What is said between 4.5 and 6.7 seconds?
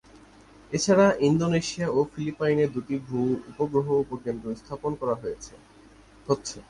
স্থাপন করা হচ্ছে।